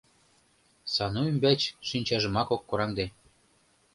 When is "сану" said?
0.93-1.21